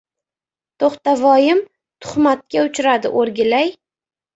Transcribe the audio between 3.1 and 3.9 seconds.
o‘rgilay.